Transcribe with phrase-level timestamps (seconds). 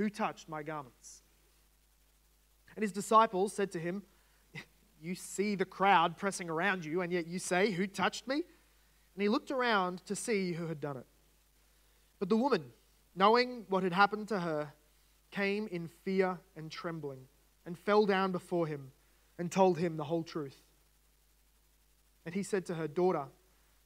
[0.00, 1.20] Who touched my garments?
[2.74, 4.02] And his disciples said to him,
[5.02, 8.36] You see the crowd pressing around you, and yet you say, Who touched me?
[8.36, 11.04] And he looked around to see who had done it.
[12.18, 12.64] But the woman,
[13.14, 14.72] knowing what had happened to her,
[15.30, 17.26] came in fear and trembling
[17.66, 18.92] and fell down before him
[19.38, 20.62] and told him the whole truth.
[22.24, 23.26] And he said to her, Daughter,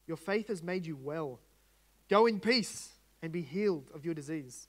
[0.06, 1.40] your faith has made you well.
[2.08, 4.68] Go in peace and be healed of your disease.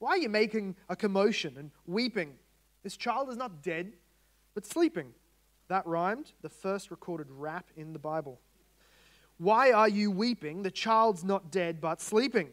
[0.00, 2.32] Why are you making a commotion and weeping?
[2.82, 3.92] This child is not dead,
[4.54, 5.12] but sleeping.
[5.68, 8.40] That rhymed, the first recorded rap in the Bible.
[9.36, 10.62] Why are you weeping?
[10.62, 12.48] The child's not dead, but sleeping.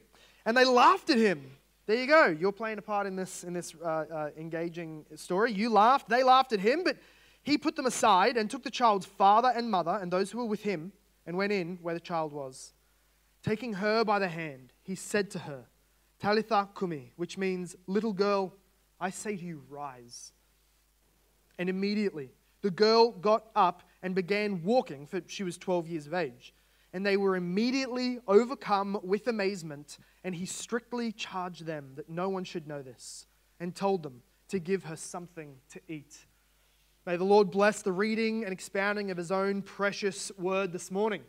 [0.45, 1.51] And they laughed at him.
[1.85, 2.25] There you go.
[2.25, 5.53] You're playing a part in this, in this uh, uh, engaging story.
[5.53, 6.09] You laughed.
[6.09, 6.97] They laughed at him, but
[7.43, 10.45] he put them aside and took the child's father and mother and those who were
[10.45, 10.91] with him
[11.25, 12.73] and went in where the child was.
[13.41, 15.65] Taking her by the hand, he said to her,
[16.19, 18.53] Talitha cumi, which means, little girl,
[18.99, 20.31] I say to you, rise.
[21.59, 26.13] And immediately the girl got up and began walking, for she was 12 years of
[26.13, 26.53] age.
[26.93, 32.43] And they were immediately overcome with amazement, and he strictly charged them that no one
[32.43, 33.27] should know this,
[33.59, 36.25] and told them to give her something to eat.
[37.05, 41.23] May the Lord bless the reading and expounding of his own precious word this morning.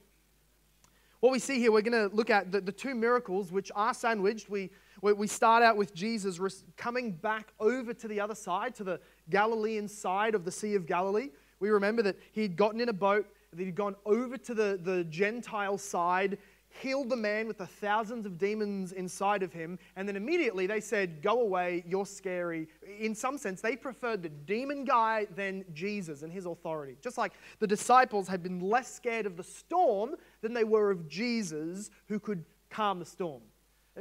[1.21, 3.93] What we see here, we're going to look at the, the two miracles which are
[3.93, 4.49] sandwiched.
[4.49, 4.71] We
[5.01, 6.41] we start out with Jesus
[6.77, 10.87] coming back over to the other side, to the Galilean side of the Sea of
[10.87, 11.31] Galilee.
[11.61, 14.79] We remember that he had gotten in a boat, that he'd gone over to the,
[14.83, 16.39] the Gentile side,
[16.71, 20.81] healed the man with the thousands of demons inside of him, and then immediately they
[20.81, 22.69] said, Go away, you're scary.
[22.99, 26.97] In some sense, they preferred the demon guy than Jesus and his authority.
[27.03, 31.09] Just like the disciples had been less scared of the storm than they were of
[31.09, 33.43] Jesus who could calm the storm.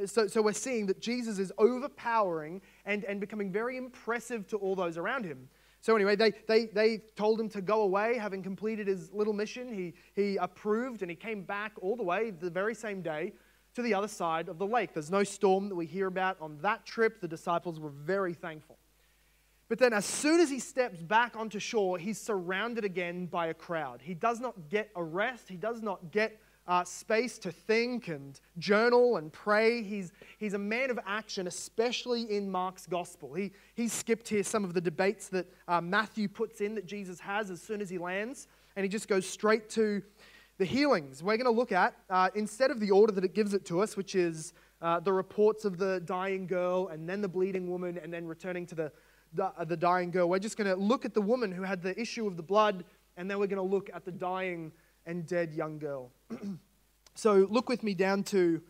[0.06, 4.76] So, so we're seeing that Jesus is overpowering and, and becoming very impressive to all
[4.76, 5.48] those around him.
[5.80, 9.72] So, anyway, they, they, they told him to go away, having completed his little mission.
[9.72, 13.32] He, he approved and he came back all the way the very same day
[13.74, 14.92] to the other side of the lake.
[14.92, 17.20] There's no storm that we hear about on that trip.
[17.20, 18.76] The disciples were very thankful.
[19.68, 23.54] But then, as soon as he steps back onto shore, he's surrounded again by a
[23.54, 24.00] crowd.
[24.02, 28.38] He does not get a rest, he does not get uh, space to think and
[28.58, 29.82] journal and pray.
[29.82, 33.32] He's, he's a man of action, especially in Mark's gospel.
[33.32, 37.18] He, he skipped here some of the debates that uh, Matthew puts in that Jesus
[37.20, 40.02] has as soon as he lands, and he just goes straight to
[40.58, 41.22] the healings.
[41.22, 43.80] We're going to look at, uh, instead of the order that it gives it to
[43.80, 44.52] us, which is
[44.82, 48.66] uh, the reports of the dying girl and then the bleeding woman and then returning
[48.66, 48.92] to the,
[49.32, 51.82] the, uh, the dying girl, we're just going to look at the woman who had
[51.82, 52.84] the issue of the blood,
[53.16, 54.70] and then we're going to look at the dying
[55.08, 56.12] and dead young girl.
[57.14, 58.60] so look with me down to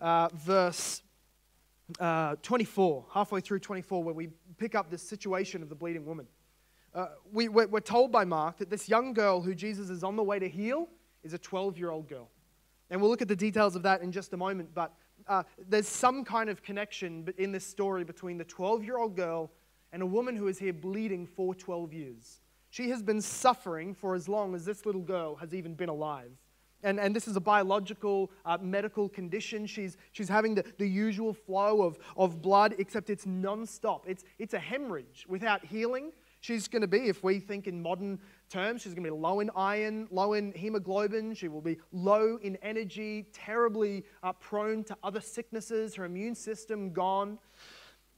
[0.00, 1.02] uh, verse
[1.98, 6.26] uh, 24, halfway through 24, where we pick up this situation of the bleeding woman.
[6.94, 10.16] Uh, we, we're, we're told by Mark that this young girl who Jesus is on
[10.16, 10.86] the way to heal
[11.24, 12.28] is a 12 year old girl.
[12.90, 14.92] And we'll look at the details of that in just a moment, but
[15.28, 19.50] uh, there's some kind of connection in this story between the 12 year old girl
[19.92, 22.40] and a woman who is here bleeding for 12 years.
[22.70, 26.30] She has been suffering for as long as this little girl has even been alive.
[26.82, 29.66] And, and this is a biological uh, medical condition.
[29.66, 34.06] She's, she's having the, the usual flow of, of blood, except it's non-stop.
[34.08, 36.12] It's, it's a hemorrhage without healing.
[36.40, 38.18] She's going to be, if we think in modern
[38.48, 41.34] terms, she's going to be low in iron, low in hemoglobin.
[41.34, 46.94] She will be low in energy, terribly uh, prone to other sicknesses, her immune system
[46.94, 47.38] gone.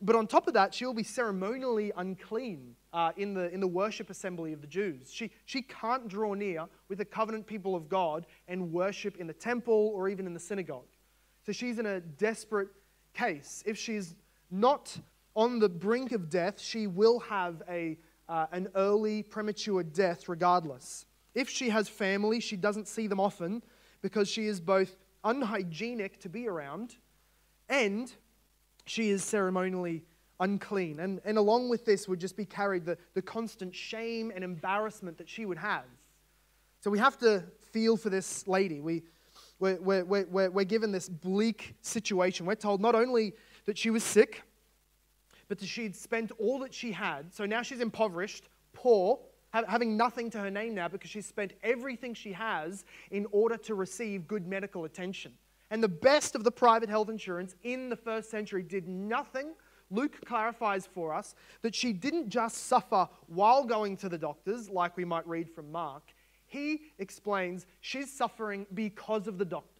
[0.04, 3.68] But on top of that, she will be ceremonially unclean uh, in, the, in the
[3.68, 5.12] worship assembly of the Jews.
[5.12, 9.32] She, she can't draw near with the covenant people of God and worship in the
[9.32, 10.88] temple or even in the synagogue.
[11.46, 12.68] So she's in a desperate
[13.14, 13.62] case.
[13.64, 14.16] If she's
[14.50, 14.96] not
[15.36, 17.96] on the brink of death, she will have a,
[18.28, 21.06] uh, an early premature death regardless.
[21.34, 23.62] If she has family, she doesn't see them often
[24.02, 26.96] because she is both unhygienic to be around
[27.68, 28.12] and
[28.84, 30.04] she is ceremonially
[30.40, 31.00] unclean.
[31.00, 35.18] And, and along with this would just be carried the, the constant shame and embarrassment
[35.18, 35.84] that she would have.
[36.80, 38.80] So we have to feel for this lady.
[38.80, 39.02] We,
[39.60, 42.44] we're, we're, we're, we're given this bleak situation.
[42.44, 43.34] We're told not only
[43.66, 44.42] that she was sick,
[45.48, 47.32] but that she'd spent all that she had.
[47.32, 49.20] So now she's impoverished, poor,
[49.52, 53.74] having nothing to her name now because she's spent everything she has in order to
[53.74, 55.32] receive good medical attention.
[55.72, 59.54] And the best of the private health insurance in the first century did nothing.
[59.90, 64.98] Luke clarifies for us that she didn't just suffer while going to the doctors, like
[64.98, 66.12] we might read from Mark.
[66.46, 69.72] He explains she's suffering because of the doctors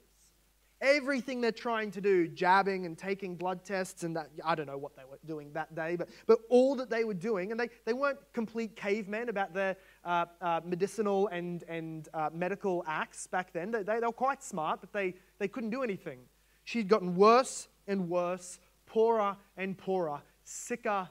[0.82, 4.76] everything they're trying to do, jabbing and taking blood tests, and that, I don't know
[4.76, 7.70] what they were doing that day, but, but all that they were doing, and they,
[7.86, 13.52] they weren't complete cavemen about their uh, uh, medicinal and, and uh, medical acts back
[13.52, 13.70] then.
[13.70, 16.20] They, they, they were quite smart, but they, they couldn't do anything.
[16.64, 21.08] She'd gotten worse and worse, poorer and poorer, sicker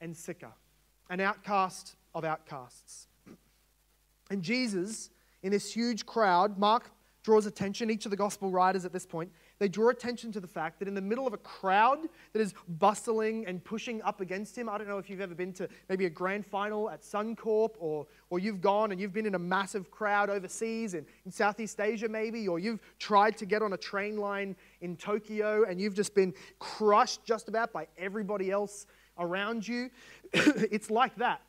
[0.00, 0.52] and sicker,
[1.10, 3.08] an outcast of outcasts.
[4.30, 5.10] And Jesus,
[5.42, 6.90] in this huge crowd, Mark
[7.22, 10.46] draws attention, each of the gospel writers at this point, they draw attention to the
[10.46, 12.00] fact that in the middle of a crowd
[12.32, 15.52] that is bustling and pushing up against him, I don't know if you've ever been
[15.54, 19.34] to maybe a grand final at Suncorp or, or you've gone and you've been in
[19.34, 23.72] a massive crowd overseas in, in Southeast Asia maybe, or you've tried to get on
[23.72, 28.86] a train line in Tokyo and you've just been crushed just about by everybody else
[29.18, 29.90] around you.
[30.32, 31.40] it's like that.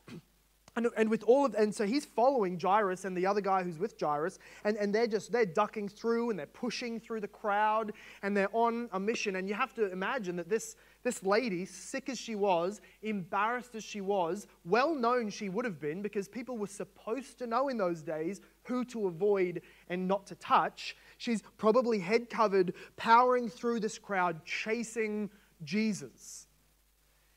[0.75, 3.80] And, and with all of and so he's following Jairus and the other guy who's
[3.80, 7.94] with Jairus, and, and they're just they're ducking through and they're pushing through the crowd
[8.24, 9.38] and they're on a mission.
[9.38, 10.75] And you have to imagine that this
[11.06, 15.80] this lady, sick as she was, embarrassed as she was, well known she would have
[15.80, 20.25] been because people were supposed to know in those days who to avoid and not
[20.28, 20.98] to touch.
[21.18, 25.30] She's probably head covered, powering through this crowd, chasing
[25.63, 26.44] Jesus.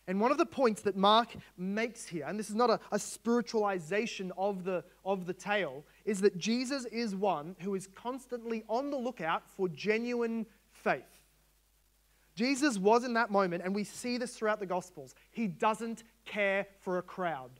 [0.08, 1.28] And one of the points that Mark
[1.58, 6.22] makes here, and this is not a, a, spiritualization of the, of the tale, is
[6.22, 11.02] that Jesus is one who is constantly on the lookout for genuine faith.
[12.34, 15.14] Jesus was in that moment, and we see this throughout the Gospels.
[15.30, 17.50] He doesn't care for a crowd.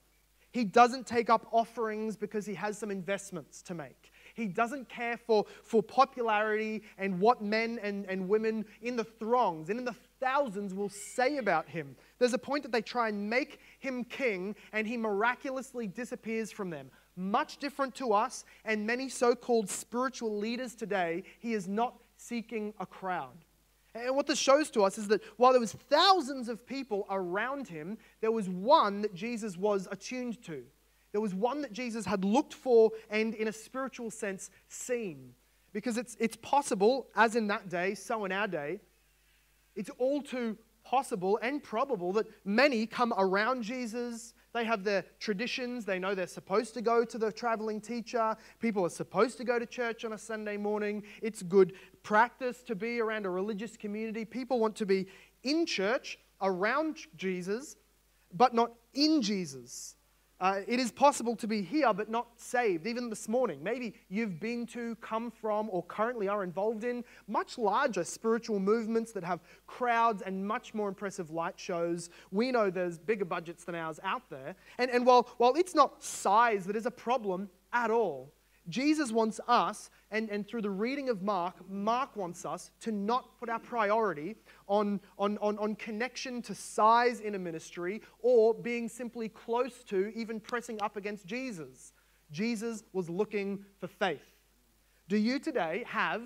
[0.50, 4.10] He doesn't take up offerings because he has some investments to make.
[4.34, 9.68] He doesn't care for, for popularity and what men and, and women in the throngs
[9.68, 11.96] and in the thousands will say about him.
[12.18, 16.70] There's a point that they try and make him king, and he miraculously disappears from
[16.70, 16.90] them.
[17.16, 22.72] Much different to us and many so called spiritual leaders today, he is not seeking
[22.78, 23.44] a crowd.
[23.94, 27.68] And what this shows to us is that while there was thousands of people around
[27.68, 30.62] him, there was one that Jesus was attuned to.
[31.12, 35.34] There was one that Jesus had looked for and, in a spiritual sense, seen.
[35.72, 38.80] Because it's, it's possible, as in that day, so in our day,
[39.78, 44.34] it's all too possible and probable that many come around Jesus.
[44.52, 45.84] They have their traditions.
[45.84, 48.36] They know they're supposed to go to the traveling teacher.
[48.58, 51.04] People are supposed to go to church on a Sunday morning.
[51.22, 54.24] It's good practice to be around a religious community.
[54.24, 55.06] People want to be
[55.44, 57.76] in church around Jesus,
[58.34, 59.94] but not in Jesus.
[60.40, 63.62] Uh, it is possible to be here but not saved, even this morning.
[63.62, 69.10] Maybe you've been to, come from, or currently are involved in much larger spiritual movements
[69.12, 72.10] that have crowds and much more impressive light shows.
[72.30, 74.54] We know there's bigger budgets than ours out there.
[74.78, 78.32] And, and while, while it's not size that is a problem at all,
[78.68, 83.38] Jesus wants us, and, and through the reading of Mark, Mark wants us to not
[83.38, 84.36] put our priority
[84.68, 90.12] on, on, on, on connection to size in a ministry or being simply close to,
[90.14, 91.92] even pressing up against Jesus.
[92.30, 94.36] Jesus was looking for faith.
[95.08, 96.22] Do you today have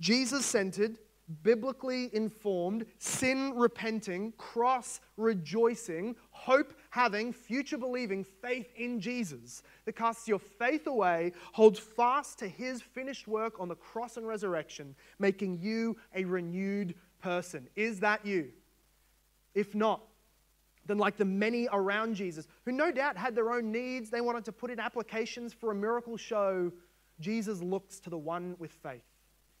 [0.00, 0.98] Jesus centered,
[1.42, 10.26] biblically informed, sin repenting, cross rejoicing, hope having, future believing faith in Jesus that casts
[10.26, 15.58] your faith away, holds fast to his finished work on the cross and resurrection, making
[15.60, 17.68] you a renewed person.
[17.76, 18.50] Is that you?
[19.54, 20.02] If not,
[20.86, 24.44] then like the many around Jesus, who no doubt had their own needs, they wanted
[24.46, 26.72] to put in applications for a miracle show,
[27.20, 29.04] Jesus looks to the one with faith.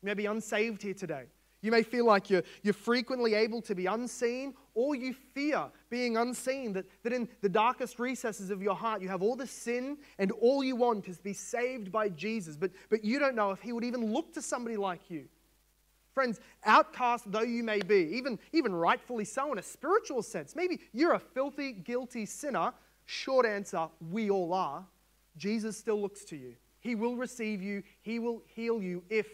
[0.02, 1.24] You may be unsaved here today.
[1.62, 6.16] You may feel like you're, you're frequently able to be unseen, or you fear being
[6.16, 9.98] unseen, that, that in the darkest recesses of your heart you have all the sin,
[10.18, 12.56] and all you want is to be saved by Jesus.
[12.56, 15.26] But, but you don't know if He would even look to somebody like you.
[16.14, 20.80] Friends, outcast though you may be, even, even rightfully so in a spiritual sense, maybe
[20.92, 22.72] you're a filthy, guilty sinner.
[23.06, 24.84] Short answer, we all are.
[25.36, 26.54] Jesus still looks to you.
[26.80, 29.26] He will receive you, He will heal you if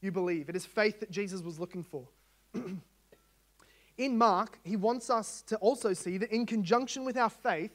[0.00, 0.48] you believe.
[0.48, 2.06] It is faith that Jesus was looking for.
[3.98, 7.72] in Mark, he wants us to also see that in conjunction with our faith,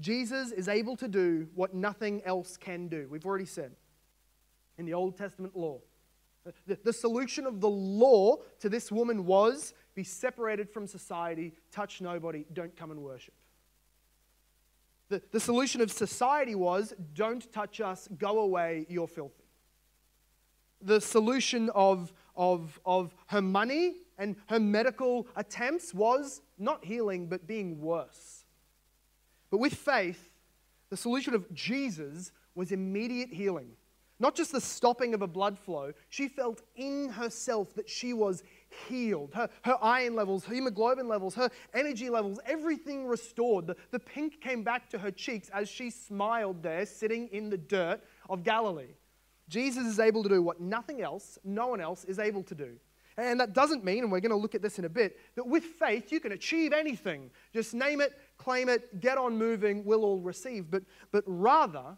[0.00, 3.08] Jesus is able to do what nothing else can do.
[3.10, 3.72] We've already said
[4.78, 5.80] in the Old Testament law.
[6.66, 12.00] The, the, solution of the law to this woman was be separated from society, touch
[12.00, 13.34] nobody, don't come and worship.
[15.08, 19.45] The, the solution of society was don't touch us, go away, you're filthy.
[20.82, 27.46] The solution of, of, of her money and her medical attempts was not healing, but
[27.46, 28.44] being worse.
[29.50, 30.30] But with faith,
[30.90, 33.72] the solution of Jesus was immediate healing.
[34.18, 38.42] Not just the stopping of a blood flow, she felt in herself that she was
[38.88, 39.34] healed.
[39.34, 43.66] Her, her iron levels, her hemoglobin levels, her energy levels, everything restored.
[43.66, 47.58] The, the pink came back to her cheeks as she smiled there, sitting in the
[47.58, 48.94] dirt of Galilee.
[49.48, 52.76] Jesus is able to do what nothing else, no one else is able to do.
[53.18, 55.46] And that doesn't mean, and we're going to look at this in a bit, that
[55.46, 57.30] with faith you can achieve anything.
[57.54, 60.70] Just name it, claim it, get on moving, we'll all receive.
[60.70, 61.96] But, but rather,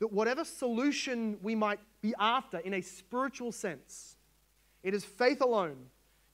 [0.00, 4.16] that whatever solution we might be after in a spiritual sense,
[4.82, 5.76] it is faith alone,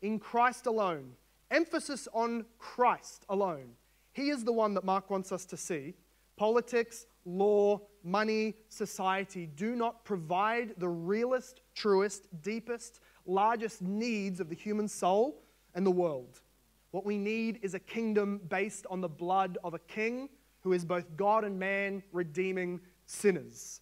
[0.01, 1.13] in Christ alone,
[1.51, 3.73] emphasis on Christ alone.
[4.13, 5.95] He is the one that Mark wants us to see.
[6.37, 14.55] Politics, law, money, society do not provide the realest, truest, deepest, largest needs of the
[14.55, 15.43] human soul
[15.75, 16.41] and the world.
[16.91, 20.29] What we need is a kingdom based on the blood of a king
[20.61, 23.81] who is both God and man, redeeming sinners.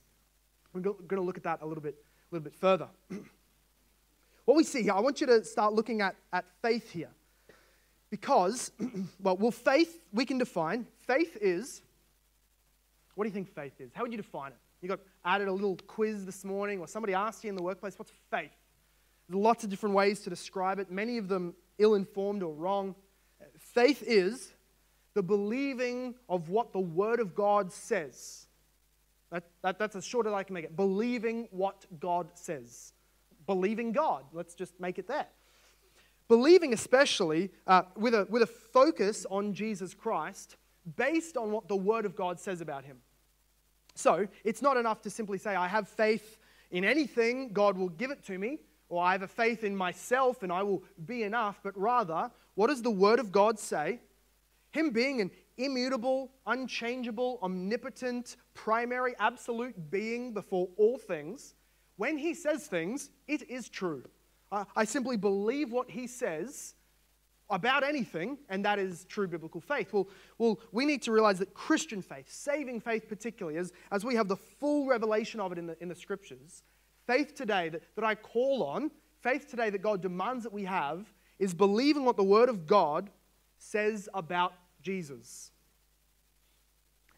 [0.72, 1.96] We're going to look at that a little bit,
[2.30, 2.88] a little bit further.
[4.44, 7.11] what we see here, I want you to start looking at, at faith here.
[8.11, 8.72] Because,
[9.22, 10.87] well, well, faith, we can define.
[11.06, 11.82] Faith is,
[13.14, 13.90] what do you think faith is?
[13.95, 14.59] How would you define it?
[14.81, 17.99] You got added a little quiz this morning, or somebody asked you in the workplace,
[17.99, 18.50] what's faith?
[19.28, 22.95] There's lots of different ways to describe it, many of them ill informed or wrong.
[23.59, 24.52] Faith is
[25.14, 28.47] the believing of what the Word of God says.
[29.31, 30.76] That, that, that's as short as I can make it.
[30.76, 32.92] Believing what God says.
[33.47, 34.25] Believing God.
[34.33, 35.26] Let's just make it there.
[36.28, 40.57] Believing, especially uh, with, a, with a focus on Jesus Christ
[40.97, 42.99] based on what the Word of God says about Him.
[43.95, 46.39] So it's not enough to simply say, I have faith
[46.71, 48.59] in anything, God will give it to me,
[48.89, 52.69] or I have a faith in myself and I will be enough, but rather, what
[52.69, 54.01] does the Word of God say?
[54.71, 61.55] Him being an immutable, unchangeable, omnipotent, primary, absolute being before all things,
[61.97, 64.03] when he says things, it is true.
[64.75, 66.75] I simply believe what he says
[67.52, 69.92] about anything, and that is true biblical faith.
[69.92, 74.14] Well, well we need to realize that Christian faith, saving faith particularly, as, as we
[74.16, 76.62] have the full revelation of it in the, in the scriptures,
[77.06, 78.90] faith today that, that I call on,
[79.21, 83.11] faith today that God demands that we have, is believing what the Word of God
[83.59, 85.50] says about Jesus.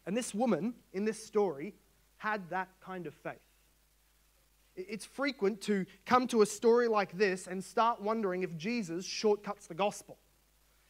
[0.05, 1.73] And this woman in this story
[2.17, 3.39] had that kind of faith.
[4.75, 9.67] It's frequent to come to a story like this and start wondering if Jesus shortcuts
[9.67, 10.17] the gospel.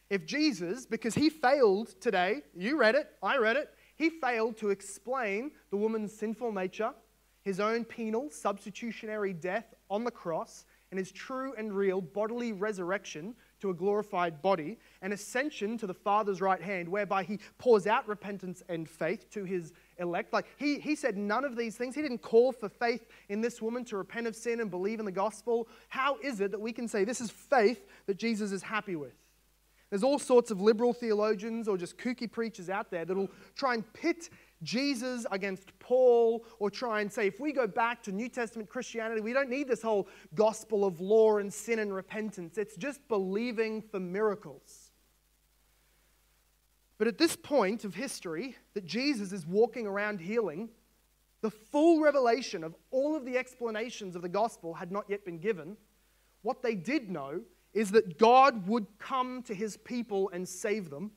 [0.08, 4.70] If Jesus, because he failed today, you read it, I read it, he failed to
[4.70, 6.92] explain the woman's sinful nature,
[7.42, 13.34] his own penal, substitutionary death on the cross, and his true and real bodily resurrection
[13.60, 18.06] to a glorified body, and ascension to the Father's right hand, whereby he pours out
[18.06, 20.32] repentance and faith to his elect.
[20.32, 21.94] Like he, he said none of these things.
[21.94, 25.06] He didn't call for faith in this woman to repent of sin and believe in
[25.06, 25.68] the gospel.
[25.88, 29.14] How is it that we can say this is faith that Jesus is happy with?
[29.90, 33.92] There's all sorts of liberal theologians or just kooky preachers out there that'll try and
[33.92, 34.30] pit
[34.62, 39.20] Jesus against Paul or try and say, if we go back to New Testament Christianity,
[39.20, 42.58] we don't need this whole gospel of law and sin and repentance.
[42.58, 44.90] It's just believing for miracles.
[46.98, 50.70] But at this point of history, that Jesus is walking around healing,
[51.42, 55.38] the full revelation of all of the explanations of the gospel had not yet been
[55.38, 55.76] given.
[56.42, 57.42] What they did know
[57.76, 61.12] is that God would come to his people and save them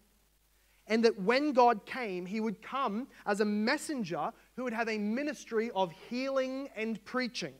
[0.89, 4.97] and that when God came, he would come as a messenger who would have a
[4.97, 7.53] ministry of healing and preaching.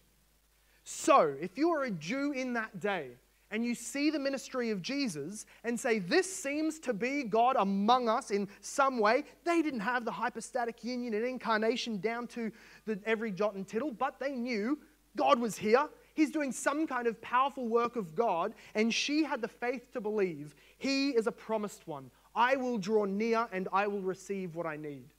[0.83, 3.11] So, if you are a Jew in that day
[3.51, 8.09] and you see the ministry of Jesus and say, This seems to be God among
[8.09, 12.51] us in some way, they didn't have the hypostatic union and incarnation down to
[12.87, 14.79] the, every jot and tittle, but they knew
[15.15, 15.87] God was here
[16.19, 20.01] He's doing some kind of powerful work of God, and she had the faith to
[20.01, 22.11] believe He is a promised one.
[22.35, 25.13] I will draw near and I will receive what I need.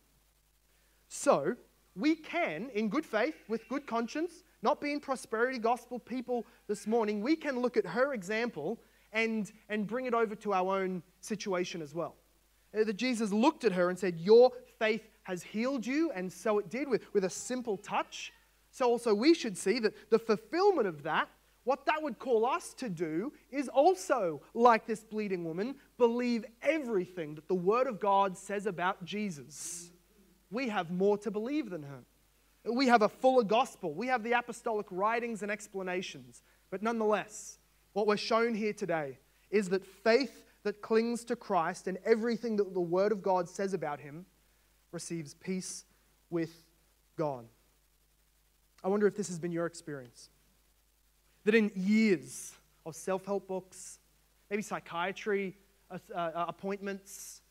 [1.09, 1.57] So,
[1.97, 7.23] we can, in good faith, with good conscience, not being prosperity gospel people this morning,
[7.23, 8.79] we can look at her example
[9.15, 12.15] and, and bring it over to our own situation as well.
[12.79, 16.59] Uh, that Jesus looked at her and said, Your faith has healed you, and so
[16.59, 18.35] it did with, with a simple touch.
[18.71, 21.29] So also we should see that the fulfillment of that,
[21.65, 27.35] what that would call us to do, is also, like this bleeding woman, believe everything
[27.35, 29.91] that the Word of God says about Jesus.
[30.51, 32.01] We have more to believe than her.
[32.73, 33.95] We have a fuller gospel.
[33.95, 36.43] We have the apostolic writings and explanations.
[36.71, 37.59] But nonetheless,
[37.93, 39.19] what we're shown here today
[39.51, 43.75] is that faith that clings to Christ and everything that the Word of God says
[43.75, 44.27] about Him
[44.93, 45.85] receives peace
[46.29, 46.51] with
[47.17, 47.47] God.
[48.83, 50.31] I wonder if this has been your experience.
[51.45, 52.53] That in years
[52.87, 53.99] of self help books,
[54.51, 55.57] maybe psychiatry
[55.91, 57.43] uh, uh, appointments,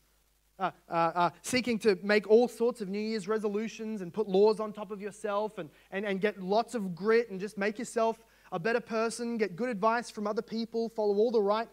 [0.60, 4.60] uh, uh, uh, seeking to make all sorts of New Year's resolutions and put laws
[4.60, 8.18] on top of yourself and, and, and get lots of grit and just make yourself
[8.52, 11.68] a better person, get good advice from other people, follow all the right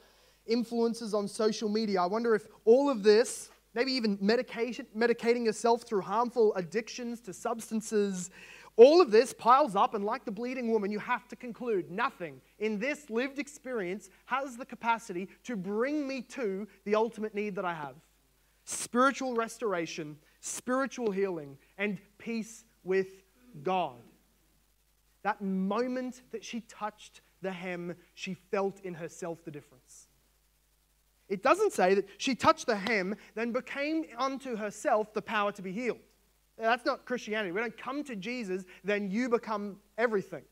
[0.45, 2.01] influences on social media.
[2.01, 7.33] I wonder if all of this, maybe even medication, medicating yourself through harmful addictions to
[7.33, 8.29] substances,
[8.77, 12.39] all of this piles up, and like the bleeding woman, you have to conclude nothing
[12.59, 17.65] in this lived experience has the capacity to bring me to the ultimate need that
[17.65, 17.95] I have
[18.63, 23.23] spiritual restoration, spiritual healing, and peace with
[23.63, 23.95] God.
[25.23, 30.07] That moment that she touched the hem, she felt in herself the difference.
[31.29, 35.61] It doesn't say that she touched the hem, then became unto herself the power to
[35.61, 35.99] be healed.
[36.57, 37.51] That's not Christianity.
[37.51, 40.43] We don't come to Jesus, then you become everything.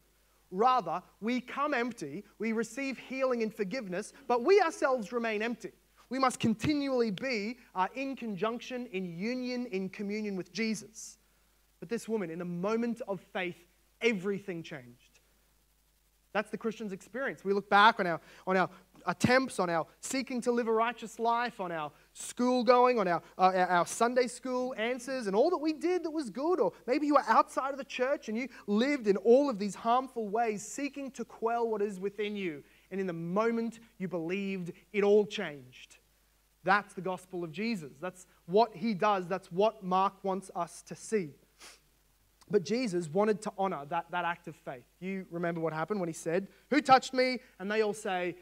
[0.52, 5.72] Rather, we come empty, we receive healing and forgiveness, but we ourselves remain empty.
[6.10, 11.18] We must continually be uh, in conjunction, in union, in communion with Jesus.
[11.80, 13.58] But this woman, in a moment of faith,
[14.02, 15.20] everything changed.
[16.32, 17.44] That's the Christian's experience.
[17.44, 18.70] We look back on our, on our
[19.08, 23.22] attempts, on our seeking to live a righteous life, on our school going, on our,
[23.38, 26.60] uh, our Sunday school answers, and all that we did that was good.
[26.60, 29.76] Or maybe you were outside of the church and you lived in all of these
[29.76, 34.72] harmful ways, seeking to quell what is within you and in the moment you believed,
[34.94, 35.98] it all changed.
[36.64, 37.92] That's the gospel of Jesus.
[38.00, 39.28] That's what he does.
[39.28, 41.32] That's what Mark wants us to see.
[42.50, 44.86] But Jesus wanted to honor that, that act of faith.
[45.00, 47.40] You remember what happened when he said, Who touched me?
[47.60, 48.36] And they all say,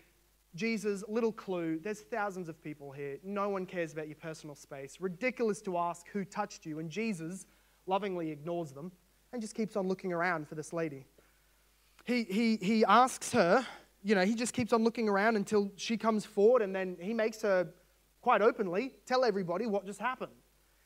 [0.56, 3.18] Jesus, little clue, there's thousands of people here.
[3.24, 4.98] No one cares about your personal space.
[5.00, 6.80] Ridiculous to ask who touched you.
[6.80, 7.48] And Jesus
[7.88, 8.92] lovingly ignores them
[9.32, 11.06] and just keeps on looking around for this lady.
[12.06, 13.66] He, he, he asks her,
[14.04, 17.14] you know, he just keeps on looking around until she comes forward and then he
[17.14, 17.68] makes her
[18.22, 20.32] quite openly tell everybody what just happened.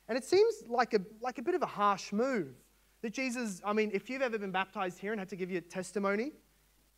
[0.08, 2.56] And it seems like a, like a bit of a harsh move.
[3.01, 5.62] That Jesus, I mean, if you've ever been baptized here and had to give your
[5.62, 6.32] testimony,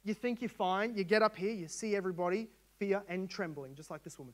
[0.04, 2.48] you think you're fine, you get up here, you see everybody,
[2.80, 4.34] fear and trembling, just like this woman.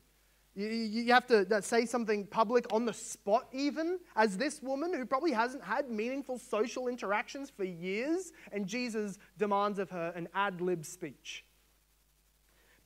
[0.54, 5.04] You, you have to say something public on the spot, even as this woman who
[5.04, 10.62] probably hasn't had meaningful social interactions for years, and Jesus demands of her an ad
[10.62, 11.44] lib speech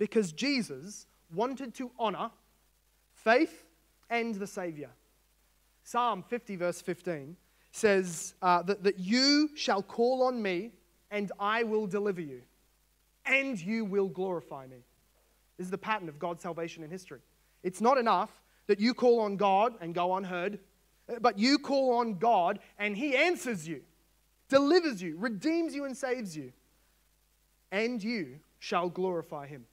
[0.01, 2.31] because Jesus wanted to honor
[3.13, 3.67] faith
[4.09, 4.91] and the Savior.
[5.85, 7.37] Psalm 50, verse 15
[7.71, 10.73] says uh, that, that you shall call on me
[11.11, 12.43] and I will deliver you,
[13.27, 14.85] and you will glorify me.
[15.61, 17.21] This is the pattern of God's salvation in history.
[17.63, 18.31] It's not enough
[18.67, 20.59] that you call on God and go unheard,
[21.07, 23.83] uh, but you call on God and He answers you,
[24.49, 26.55] delivers you, redeems you, and saves you,
[27.71, 29.67] and you shall glorify Him.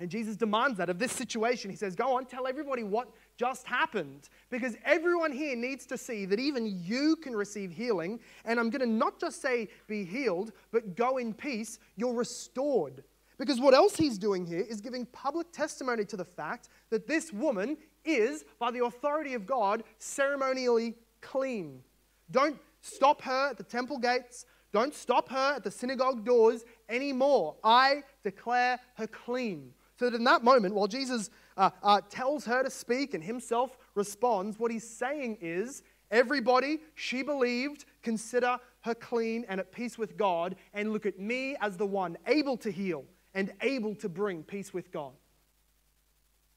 [0.00, 1.70] And Jesus demands that of this situation.
[1.70, 4.30] He says, Go on, tell everybody what just happened.
[4.48, 8.20] Because everyone here needs to see that even you can receive healing.
[8.46, 11.78] And I'm going to not just say be healed, but go in peace.
[11.94, 13.04] You're restored.
[13.38, 17.32] Because what else he's doing here is giving public testimony to the fact that this
[17.32, 21.82] woman is, by the authority of God, ceremonially clean.
[22.30, 24.44] Don't stop her at the temple gates.
[24.72, 27.56] Don't stop her at the synagogue doors anymore.
[27.62, 29.72] I declare her clean.
[29.98, 33.78] So that in that moment, while Jesus uh, uh, tells her to speak and himself
[33.94, 40.16] responds, what he's saying is, everybody she believed, consider her clean and at peace with
[40.16, 44.42] God, and look at me as the one able to heal and able to bring
[44.42, 45.12] peace with God.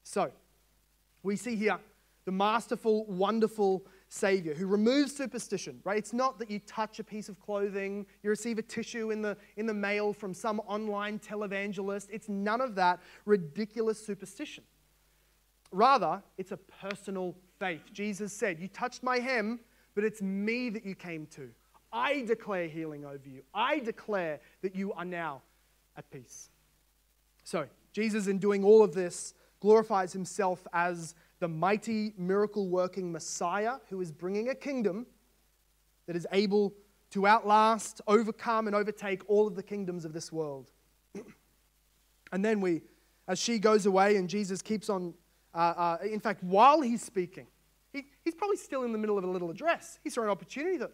[0.04, 0.32] So,
[1.22, 1.78] we see here
[2.24, 5.96] the masterful, wonderful Savior who removes superstition, right?
[5.96, 9.36] It's not that you touch a piece of clothing, you receive a tissue in the,
[9.56, 12.08] in the mail from some online televangelist.
[12.10, 14.64] It's none of that ridiculous superstition.
[15.70, 17.80] Rather, it's a personal faith.
[17.92, 19.60] Jesus said, You touched my hem,
[19.94, 21.48] but it's me that you came to.
[21.90, 23.42] I declare healing over you.
[23.54, 25.42] I declare that you are now
[25.96, 26.50] at peace.
[27.44, 33.76] So, Jesus, in doing all of this, glorifies himself as the mighty miracle working Messiah
[33.90, 35.06] who is bringing a kingdom
[36.06, 36.74] that is able
[37.10, 40.70] to outlast, overcome, and overtake all of the kingdoms of this world.
[42.32, 42.82] and then we,
[43.28, 45.14] as she goes away and Jesus keeps on,
[45.54, 47.46] uh, uh, in fact, while he's speaking,
[47.92, 49.98] he, he's probably still in the middle of a little address.
[50.02, 50.90] He saw an opportunity, the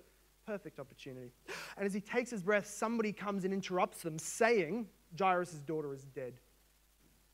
[0.48, 1.30] perfect opportunity.
[1.76, 4.86] And as he takes his breath, somebody comes and interrupts them, saying,
[5.18, 6.32] Jairus' daughter is dead.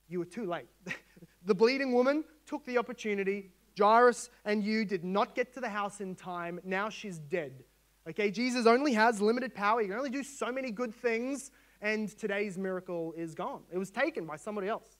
[0.08, 0.66] You were too late.
[1.46, 3.52] the bleeding woman took the opportunity.
[3.78, 6.58] Jairus and you did not get to the house in time.
[6.64, 7.62] Now she's dead.
[8.10, 9.80] Okay, Jesus only has limited power.
[9.80, 13.62] He can only do so many good things, and today's miracle is gone.
[13.72, 14.98] It was taken by somebody else.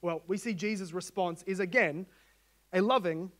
[0.00, 2.06] Well, we see Jesus' response is again
[2.72, 3.30] a loving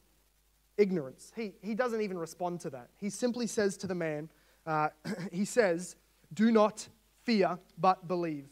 [0.78, 1.32] ignorance.
[1.34, 2.88] He, he doesn't even respond to that.
[2.96, 4.28] He simply says to the man,
[4.66, 4.88] uh,
[5.32, 5.96] He says,
[6.32, 6.88] Do not
[7.24, 8.46] fear, but believe.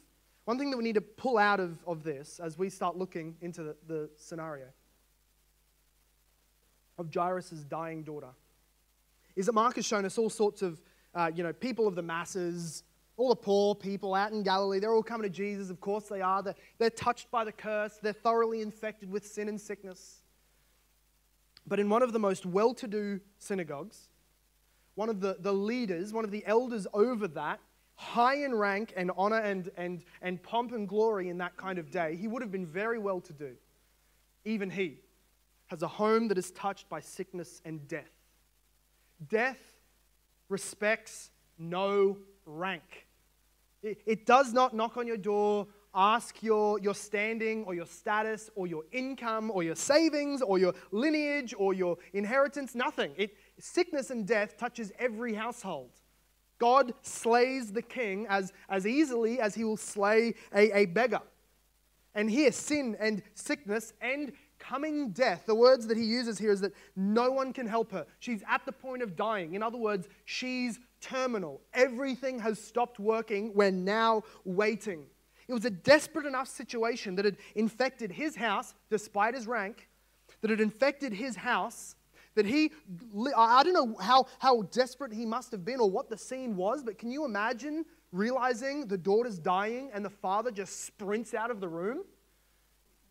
[0.45, 3.37] One thing that we need to pull out of, of this as we start looking
[3.41, 4.67] into the, the scenario
[6.99, 8.29] of Jairus' dying daughter
[9.37, 10.81] is that Mark has shown us all sorts of,
[11.15, 12.85] uh, you know, people of the masses,
[13.17, 14.79] all the poor people out in Galilee.
[14.79, 15.71] They're all coming to Jesus.
[15.71, 16.43] Of course they are.
[16.43, 17.99] They're, they're touched by the curse.
[18.03, 20.24] They're thoroughly infected with sin and sickness.
[21.67, 24.09] But in one of the most well to do synagogues,
[24.95, 27.61] one of the, the leaders, one of the elders over that,
[27.97, 31.91] high in rank and honor and, and, and pomp and glory in that kind of
[31.91, 33.53] day, he would have been very well to do.
[34.45, 34.99] Even he
[35.67, 38.11] has a home that is touched by sickness and death.
[39.29, 39.59] Death
[40.49, 43.07] respects no rank.
[43.83, 48.51] It, it does not knock on your door, ask your, your standing or your status
[48.55, 53.13] or your income or your savings or your lineage or your inheritance, nothing.
[53.17, 55.91] It, sickness and death touches every household.
[56.59, 61.21] God slays the king as, as easily as he will slay a, a beggar.
[62.15, 66.61] And here, sin and sickness and coming death, the words that he uses here is
[66.61, 68.07] that no one can help her.
[68.21, 69.55] She's at the point of dying.
[69.55, 71.61] In other words, she's terminal.
[71.75, 73.53] Everything has stopped working.
[73.53, 75.07] We're now waiting.
[75.49, 79.89] It was a desperate enough situation that had infected his house, despite his rank,
[80.41, 81.97] that had infected his house
[82.35, 82.73] that he,
[83.37, 86.83] I don't know how, how desperate he must have been or what the scene was,
[86.83, 91.61] but can you imagine realizing the daughter's dying and the father just sprints out of
[91.61, 92.05] the room?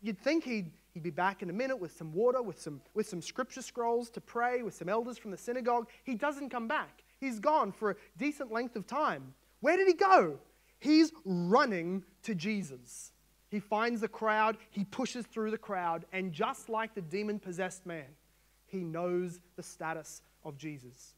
[0.02, 3.08] You'd think he'd, he'd be back in a minute with some water, with some, with
[3.08, 5.88] some scripture scrolls to pray, with some elders from the synagogue.
[6.04, 7.02] He doesn't come back.
[7.18, 9.32] He's gone for a decent length of time.
[9.60, 10.38] Where did he go?
[10.84, 13.12] He's running to Jesus.
[13.48, 17.86] He finds the crowd, he pushes through the crowd, and just like the demon possessed
[17.86, 18.04] man,
[18.66, 21.14] he knows the status of Jesus.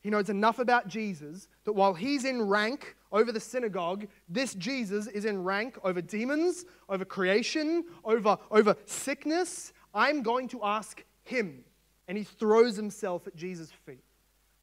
[0.00, 5.06] He knows enough about Jesus that while he's in rank over the synagogue, this Jesus
[5.06, 9.72] is in rank over demons, over creation, over, over sickness.
[9.94, 11.62] I'm going to ask him.
[12.08, 14.02] And he throws himself at Jesus' feet.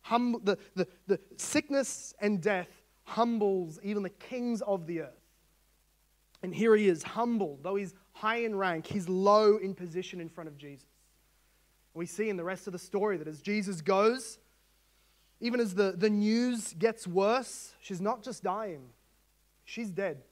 [0.01, 2.80] Hum, the, the, the sickness and death
[3.11, 5.21] humbles even the kings of the earth.
[6.43, 10.29] And here he is, humble, Though he's high in rank, he's low in position in
[10.29, 10.87] front of Jesus.
[11.93, 14.39] We see in the rest of the story that as Jesus goes,
[15.39, 18.89] even as the, the news gets worse, she's not just dying,
[19.65, 20.23] she's dead.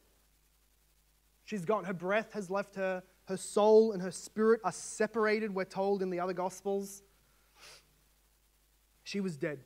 [1.46, 1.84] She's gone.
[1.84, 3.02] Her breath has left her.
[3.26, 7.02] Her soul and her spirit are separated, we're told in the other Gospels.
[9.04, 9.60] She was dead.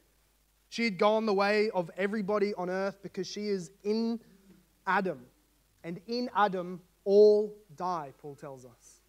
[0.74, 4.20] She had gone the way of everybody on earth because she is in
[4.88, 5.20] Adam.
[5.84, 9.02] And in Adam, all die, Paul tells us.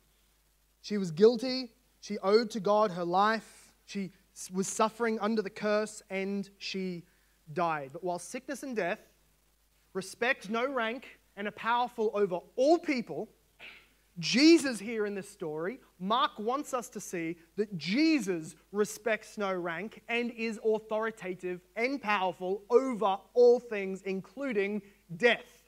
[0.82, 1.70] She was guilty
[2.04, 3.72] she owed to God her life.
[3.86, 4.12] She
[4.52, 7.04] was suffering under the curse and she
[7.54, 7.92] died.
[7.94, 8.98] But while sickness and death
[9.94, 13.30] respect no rank and are powerful over all people,
[14.18, 20.02] Jesus, here in this story, Mark wants us to see that Jesus respects no rank
[20.08, 24.82] and is authoritative and powerful over all things, including
[25.16, 25.64] death.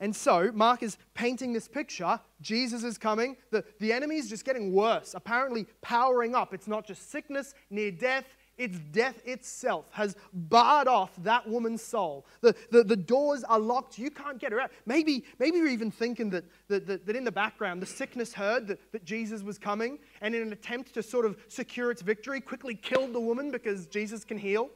[0.00, 2.18] And so, Mark is painting this picture.
[2.40, 3.36] Jesus is coming.
[3.52, 6.52] The, the enemy is just getting worse, apparently powering up.
[6.52, 12.24] It's not just sickness, near death, It's death itself has barred off that woman's soul.
[12.40, 13.98] The, the, the doors are locked.
[13.98, 14.70] You can't get her out.
[14.86, 18.68] Maybe, maybe you're even thinking that, that, that, that in the background, the sickness heard
[18.68, 22.40] that, that Jesus was coming, and in an attempt to sort of secure its victory,
[22.40, 24.70] quickly killed the woman because Jesus can heal.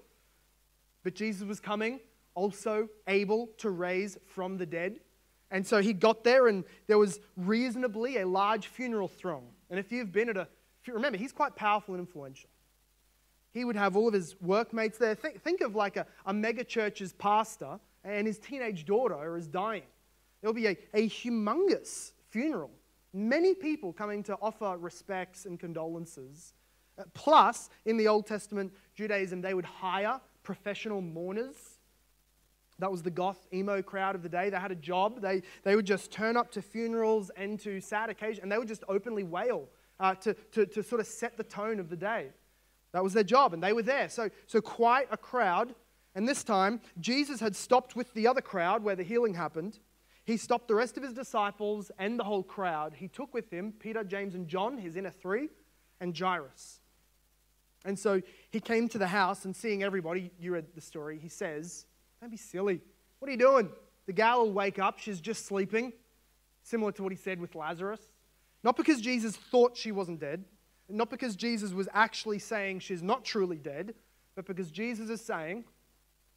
[1.04, 2.00] But Jesus was coming,
[2.34, 4.98] also able to raise from the dead.
[5.50, 9.46] And so he got there, and there was reasonably a large funeral throng.
[9.70, 10.48] And if you've been at a,
[10.86, 12.50] remember, he's quite powerful and influential.
[13.58, 15.16] He would have all of his workmates there.
[15.16, 19.82] Think, think of like a, a mega church's pastor and his teenage daughter is dying.
[20.40, 22.70] There'll be a, a humongous funeral.
[23.12, 26.54] Many people coming to offer respects and condolences.
[26.96, 31.56] Uh, plus, in the Old Testament Judaism, they would hire professional mourners.
[32.78, 34.50] That was the goth emo crowd of the day.
[34.50, 35.20] They had a job.
[35.20, 38.68] They, they would just turn up to funerals and to sad occasions, and they would
[38.68, 39.68] just openly wail
[39.98, 42.28] uh, to, to, to sort of set the tone of the day.
[42.92, 44.08] That was their job, and they were there.
[44.08, 45.74] So, so quite a crowd.
[46.14, 49.78] And this time, Jesus had stopped with the other crowd where the healing happened.
[50.24, 52.94] He stopped the rest of his disciples and the whole crowd.
[52.94, 55.48] He took with him Peter, James, and John, his inner three,
[56.00, 56.80] and Jairus.
[57.84, 58.20] And so
[58.50, 61.86] he came to the house, and seeing everybody, you read the story, he says,
[62.20, 62.80] Don't be silly.
[63.18, 63.70] What are you doing?
[64.06, 64.98] The gal will wake up.
[64.98, 65.92] She's just sleeping.
[66.62, 68.00] Similar to what he said with Lazarus.
[68.62, 70.44] Not because Jesus thought she wasn't dead,
[70.88, 73.94] not because Jesus was actually saying she's not truly dead,
[74.34, 75.64] but because Jesus is saying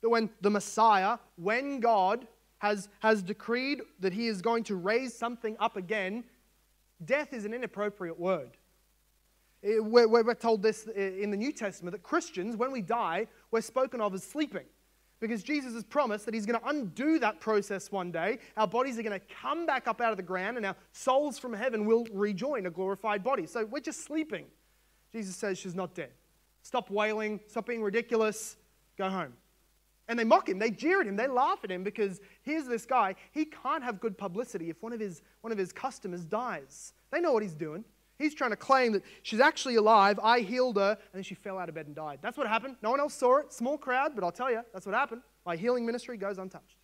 [0.01, 2.27] that when the Messiah, when God
[2.59, 6.23] has, has decreed that he is going to raise something up again,
[7.05, 8.57] death is an inappropriate word.
[9.63, 14.01] We're, we're told this in the New Testament that Christians, when we die, we're spoken
[14.01, 14.65] of as sleeping
[15.21, 18.39] because Jesus has promised that He's going to undo that process one day.
[18.57, 21.39] Our bodies are going to come back up out of the ground, and our souls
[21.39, 23.45] from heaven will rejoin a glorified body.
[23.45, 24.47] So we're just sleeping.
[25.13, 26.11] Jesus says she's not dead.
[26.63, 28.57] Stop wailing, stop being ridiculous,
[28.97, 29.33] go home.
[30.07, 32.85] And they mock him, they jeer at him, they laugh at him because here's this
[32.85, 36.93] guy, he can't have good publicity if one of his, one of his customers dies.
[37.11, 37.85] They know what he's doing.
[38.21, 40.19] He's trying to claim that she's actually alive.
[40.21, 42.19] I healed her, and then she fell out of bed and died.
[42.21, 42.75] That's what happened.
[42.81, 43.51] No one else saw it.
[43.51, 45.21] Small crowd, but I'll tell you, that's what happened.
[45.45, 46.77] My healing ministry goes untouched.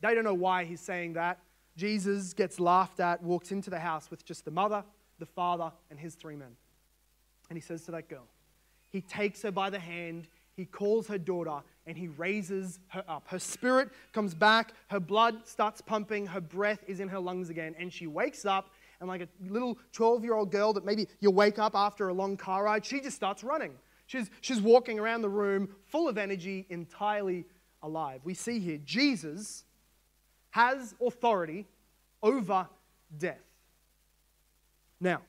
[0.00, 1.38] They don't know why he's saying that.
[1.76, 4.84] Jesus gets laughed at, walks into the house with just the mother,
[5.18, 6.56] the father, and his three men.
[7.48, 8.26] And he says to that girl,
[8.90, 13.24] he takes her by the hand, he calls her daughter, and he raises her up.
[13.28, 17.74] Her spirit comes back, her blood starts pumping, her breath is in her lungs again,
[17.78, 18.70] and she wakes up
[19.02, 22.14] and like a little 12 year old girl that maybe you wake up after a
[22.14, 23.72] long car ride, she just starts running.
[24.06, 27.44] She's, she's walking around the room full of energy, entirely
[27.82, 28.20] alive.
[28.22, 29.64] We see here Jesus
[30.50, 31.66] has authority
[32.22, 32.68] over
[33.18, 33.42] death.
[35.00, 35.22] Now,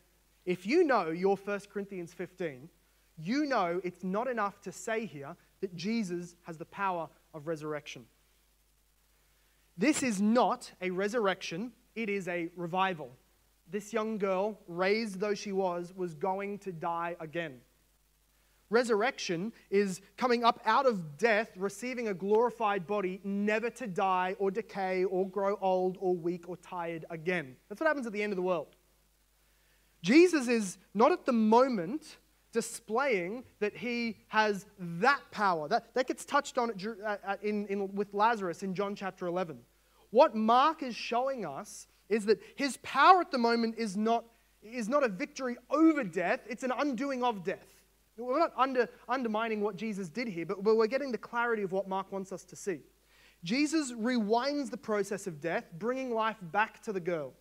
[0.46, 2.70] if you know your 1 Corinthians 15,
[3.18, 8.06] you know it's not enough to say here that Jesus has the power of resurrection.
[9.76, 13.10] This is not a resurrection, it is a revival
[13.70, 17.60] this young girl, raised though she was, was going to die again.
[18.70, 24.50] Resurrection is coming up out of death, receiving a glorified body, never to die or
[24.50, 27.56] decay or grow old or weak or tired again.
[27.70, 28.76] That's what happens at the end of the world.
[30.02, 32.18] Jesus is not at the moment
[32.52, 35.68] displaying that he has that power.
[35.68, 39.60] That, that gets touched on uh, uh, in, in, with Lazarus in John chapter 11.
[40.10, 44.26] What Mark is showing us is that his power at the moment is not,
[44.62, 47.68] is not a victory over death, it's an undoing of death.
[48.18, 51.72] We're not under, undermining what Jesus did here, but, but we're getting the clarity of
[51.72, 52.82] what Mark wants us to see.
[53.44, 57.34] Jesus rewinds the process of death, bringing life back to the girl.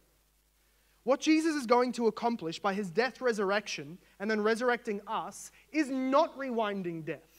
[1.05, 5.91] What Jesus is going to accomplish by his death, resurrection, and then resurrecting us is
[5.91, 7.32] not rewinding death.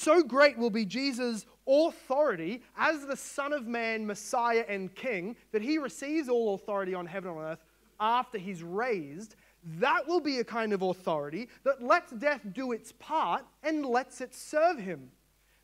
[0.00, 5.60] So great will be Jesus' authority as the Son of Man, Messiah, and King that
[5.60, 7.64] he receives all authority on heaven and on earth
[7.98, 9.34] after he's raised.
[9.80, 14.20] That will be a kind of authority that lets death do its part and lets
[14.20, 15.10] it serve him.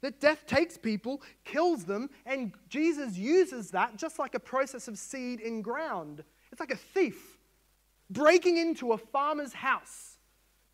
[0.00, 4.98] That death takes people, kills them, and Jesus uses that just like a process of
[4.98, 6.24] seed in ground.
[6.50, 7.38] It's like a thief
[8.10, 10.13] breaking into a farmer's house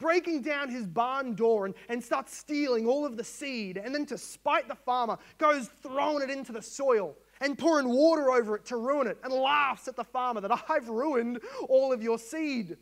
[0.00, 3.76] breaking down his barn door and, and starts stealing all of the seed.
[3.76, 8.32] And then, to spite the farmer, goes throwing it into the soil and pouring water
[8.32, 12.02] over it to ruin it and laughs at the farmer that I've ruined all of
[12.02, 12.76] your seed.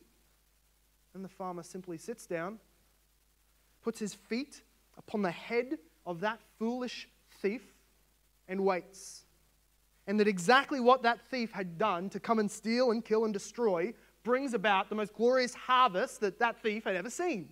[1.13, 2.59] And the farmer simply sits down,
[3.83, 4.63] puts his feet
[4.97, 7.09] upon the head of that foolish
[7.43, 7.63] thief,
[8.49, 9.25] and waits.
[10.07, 13.33] And that exactly what that thief had done to come and steal and kill and
[13.33, 13.93] destroy
[14.25, 17.51] brings about the most glorious harvest that that thief had ever seen.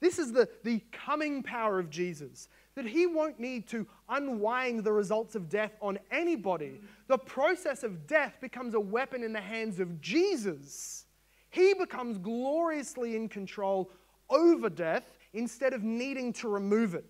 [0.00, 4.92] This is the, the coming power of Jesus, that he won't need to unwind the
[4.92, 6.80] results of death on anybody.
[7.06, 11.06] The process of death becomes a weapon in the hands of Jesus.
[11.50, 13.90] He becomes gloriously in control
[14.28, 17.06] over death instead of needing to remove it.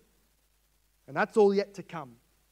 [1.07, 2.11] And that's all yet to come.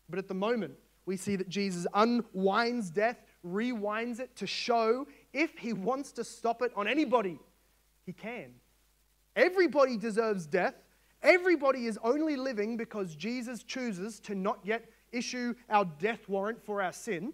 [0.09, 0.73] But at the moment,
[1.05, 6.61] we see that Jesus unwinds death, rewinds it to show if he wants to stop
[6.61, 7.39] it on anybody,
[8.05, 8.53] he can.
[9.35, 10.75] Everybody deserves death.
[11.21, 16.81] Everybody is only living because Jesus chooses to not yet issue our death warrant for
[16.81, 17.33] our sin.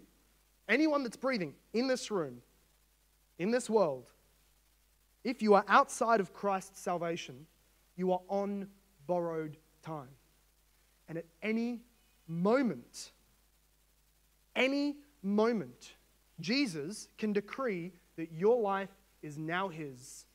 [0.68, 2.38] Anyone that's breathing in this room,
[3.38, 4.12] in this world,
[5.24, 7.46] if you are outside of Christ's salvation,
[7.96, 8.68] you are on
[9.06, 10.08] borrowed time.
[11.08, 11.80] And at any
[12.28, 13.10] moment,
[14.54, 15.94] any moment,
[16.40, 18.90] Jesus can decree that your life
[19.22, 20.26] is now His.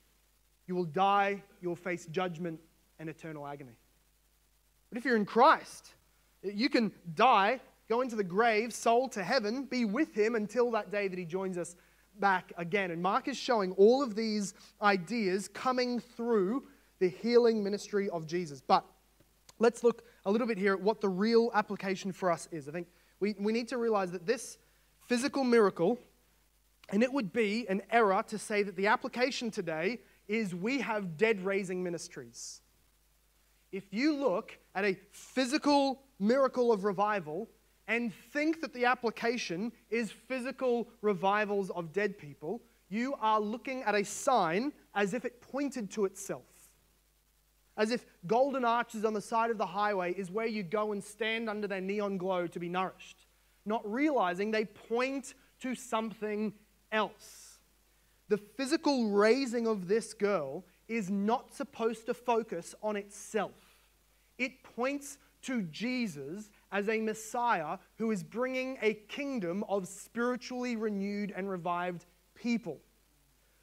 [0.67, 2.59] You will die, you will face judgment
[2.99, 3.77] and eternal agony.
[4.89, 5.93] But if you're in Christ,
[6.43, 10.91] you can die, go into the grave, soul to heaven, be with Him until that
[10.91, 11.75] day that He joins us
[12.19, 12.91] back again.
[12.91, 16.63] And Mark is showing all of these ideas coming through
[16.99, 18.61] the healing ministry of Jesus.
[18.61, 18.85] But
[19.59, 22.69] let's look a little bit here at what the real application for us is.
[22.69, 22.87] I think
[23.19, 24.57] we, we need to realize that this
[25.07, 25.99] physical miracle,
[26.89, 31.17] and it would be an error to say that the application today is we have
[31.17, 32.61] dead raising ministries.
[33.71, 37.49] If you look at a physical miracle of revival
[37.87, 43.95] and think that the application is physical revivals of dead people, you are looking at
[43.95, 46.43] a sign as if it pointed to itself
[47.77, 51.03] as if golden arches on the side of the highway is where you go and
[51.03, 53.24] stand under their neon glow to be nourished,
[53.65, 56.53] not realizing they point to something
[56.91, 57.59] else.
[58.27, 63.51] The physical raising of this girl is not supposed to focus on itself.
[64.37, 71.33] It points to Jesus as a Messiah who is bringing a kingdom of spiritually renewed
[71.35, 72.79] and revived people.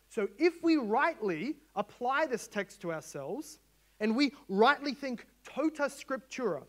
[0.08, 3.58] So, if we rightly apply this text to ourselves,
[3.98, 6.62] and we rightly think tota scriptura,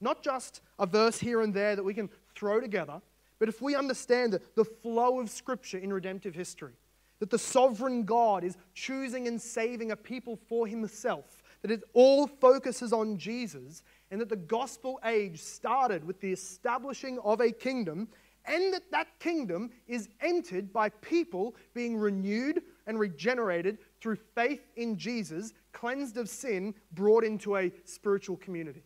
[0.00, 3.02] not just a verse here and there that we can throw together,
[3.38, 6.72] but if we understand the, the flow of Scripture in redemptive history,
[7.18, 12.26] that the sovereign God is choosing and saving a people for himself, that it all
[12.26, 18.08] focuses on Jesus, and that the gospel age started with the establishing of a kingdom,
[18.46, 24.96] and that that kingdom is entered by people being renewed and regenerated through faith in
[24.96, 28.82] Jesus, cleansed of sin, brought into a spiritual community.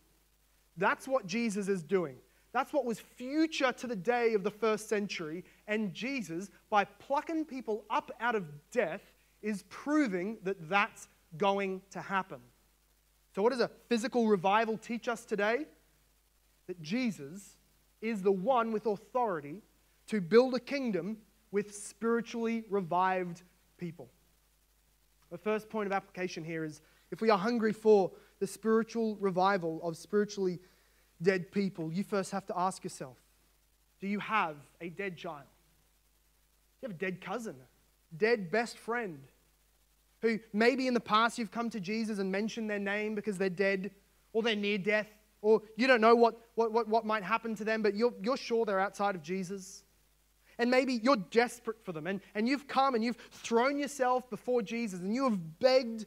[0.75, 2.17] That's what Jesus is doing.
[2.55, 5.43] That's what was future to the day of the first century.
[5.67, 9.01] And Jesus, by plucking people up out of death,
[9.41, 12.39] is proving that that's going to happen.
[13.35, 15.65] So, what does a physical revival teach us today?
[16.67, 17.57] That Jesus
[18.01, 19.61] is the one with authority
[20.07, 21.17] to build a kingdom
[21.51, 23.41] with spiritually revived
[23.77, 24.07] people.
[25.29, 26.79] The first point of application here is
[27.11, 30.61] if we are hungry for the spiritual revival of spiritually
[31.21, 33.17] dead people, you first have to ask yourself
[34.01, 35.47] do you have a dead child?
[36.81, 37.55] Do you have a dead cousin,
[38.15, 39.19] dead best friend,
[40.21, 43.49] who maybe in the past you've come to Jesus and mentioned their name because they're
[43.49, 43.91] dead
[44.33, 45.07] or they're near death,
[45.41, 48.37] or you don't know what, what, what, what might happen to them, but you're, you're
[48.37, 49.83] sure they're outside of Jesus?
[50.57, 54.61] And maybe you're desperate for them, and, and you've come and you've thrown yourself before
[54.61, 56.05] Jesus and you have begged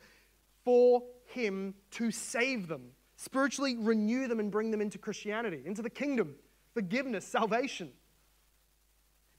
[0.64, 5.90] for Him to save them, spiritually renew them, and bring them into Christianity, into the
[5.90, 6.37] kingdom,
[6.72, 7.90] forgiveness, salvation.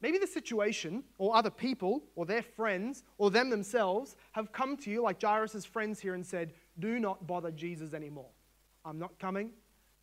[0.01, 4.91] Maybe the situation, or other people, or their friends, or them themselves have come to
[4.91, 8.29] you, like Jairus' friends here, and said, Do not bother Jesus anymore.
[8.83, 9.51] I'm not coming.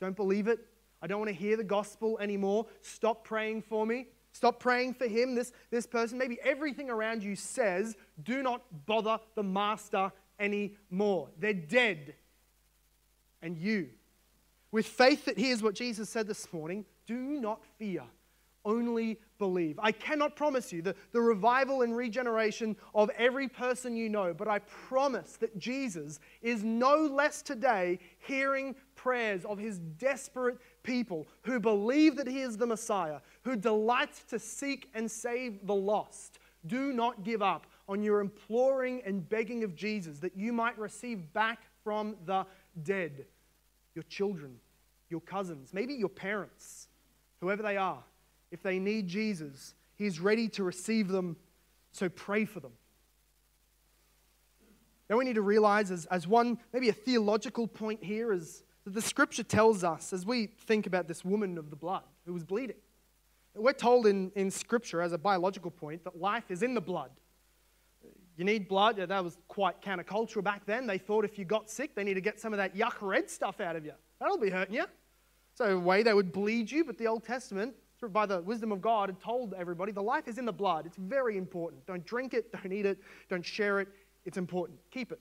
[0.01, 0.59] Don't believe it.
[1.03, 2.67] I don't want to hear the gospel anymore.
[2.81, 4.09] Stop praying for me.
[4.33, 6.17] Stop praying for him, this, this person.
[6.17, 11.29] Maybe everything around you says, do not bother the master anymore.
[11.39, 12.15] They're dead.
[13.47, 13.91] And you,
[14.73, 18.03] with faith that hears what Jesus said this morning, do not fear,
[18.65, 19.79] only believe.
[19.81, 24.49] I cannot promise you the, the revival and regeneration of every person you know, but
[24.49, 31.61] I promise that Jesus is no less today hearing prayers of his desperate people who
[31.61, 36.41] believe that he is the Messiah, who delights to seek and save the lost.
[36.66, 41.33] Do not give up on your imploring and begging of Jesus that you might receive
[41.33, 42.45] back from the
[42.83, 43.27] dead
[43.97, 44.61] your children,
[45.09, 46.86] your cousins, maybe your parents,
[47.40, 48.05] whoever they are.
[48.53, 51.36] If they need Jesus, He's ready to receive them,
[51.90, 52.72] so pray for them.
[55.09, 58.92] Then we need to realize, as, as one, maybe a theological point here, is that
[58.92, 62.44] the scripture tells us, as we think about this woman of the blood who was
[62.44, 62.76] bleeding,
[63.55, 67.11] we're told in, in scripture, as a biological point, that life is in the blood.
[68.37, 68.97] You need blood.
[68.97, 70.87] That was quite countercultural back then.
[70.87, 73.30] They thought if you got sick, they need to get some of that yuck red
[73.30, 73.93] stuff out of you.
[74.20, 74.84] That'll be hurting you.
[75.55, 77.74] So, a way they would bleed you, but the Old Testament,
[78.11, 80.84] by the wisdom of God, had told everybody the life is in the blood.
[80.84, 81.87] It's very important.
[81.87, 82.99] Don't drink it, don't eat it,
[83.30, 83.89] don't share it.
[84.26, 84.78] It's important.
[84.91, 85.20] Keep it.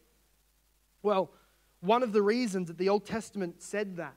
[1.04, 1.32] Well,
[1.80, 4.16] one of the reasons that the Old Testament said that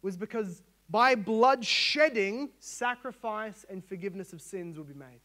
[0.00, 5.20] was because by blood shedding, sacrifice and forgiveness of sins would be made.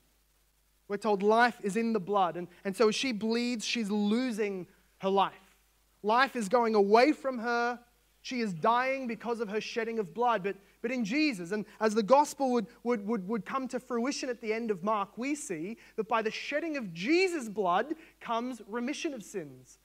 [0.94, 2.38] We're told life is in the blood.
[2.38, 4.68] And, and so as she bleeds, she's losing
[5.00, 5.58] her life.
[6.04, 7.80] Life is going away from her.
[8.22, 10.44] She is dying because of her shedding of blood.
[10.44, 14.30] But, but in Jesus, and as the gospel would, would, would, would come to fruition
[14.30, 18.62] at the end of Mark, we see that by the shedding of Jesus' blood comes
[18.68, 19.80] remission of sins,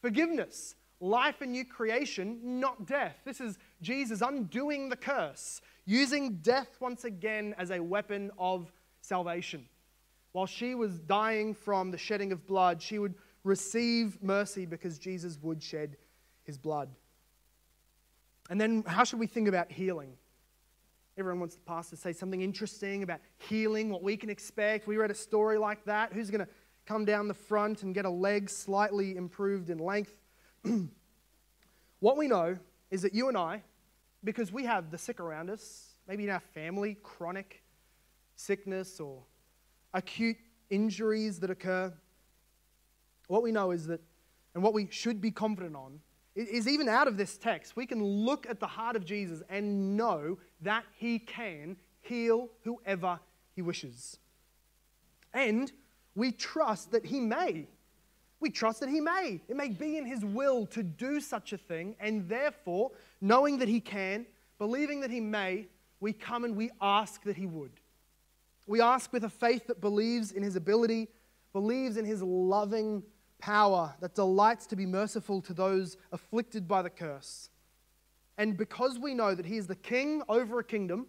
[0.00, 3.18] forgiveness, life and new creation, not death.
[3.26, 9.66] This is Jesus undoing the curse, using death once again as a weapon of salvation.
[10.34, 13.14] While she was dying from the shedding of blood, she would
[13.44, 15.96] receive mercy because Jesus would shed
[16.42, 16.88] his blood.
[18.50, 20.14] And then, how should we think about healing?
[21.16, 24.88] Everyone wants the pastor to say something interesting about healing, what we can expect.
[24.88, 26.12] We read a story like that.
[26.12, 26.50] Who's going to
[26.84, 30.16] come down the front and get a leg slightly improved in length?
[32.00, 32.58] what we know
[32.90, 33.62] is that you and I,
[34.24, 37.62] because we have the sick around us, maybe in our family, chronic
[38.34, 39.22] sickness or
[39.94, 40.36] acute
[40.68, 41.92] injuries that occur,
[43.28, 44.02] what we know is that,
[44.54, 46.00] and what we should be confident on,
[46.34, 49.96] is even out of this text, we can look at the heart of Jesus and
[49.96, 53.20] know that he can heal whoever
[53.54, 54.18] he wishes.
[55.32, 55.70] And
[56.14, 57.66] we trust that he may.
[58.40, 59.40] We trust that he may.
[59.48, 62.90] It may be in his will to do such a thing, and therefore,
[63.20, 64.26] knowing that he can,
[64.58, 65.66] believing that he may,
[66.00, 67.72] we come and we ask that he would.
[68.66, 71.08] We ask with a faith that believes in his ability,
[71.52, 73.02] believes in his loving
[73.38, 77.50] power, that delights to be merciful to those afflicted by the curse.
[78.38, 81.06] And because we know that he is the king over a kingdom,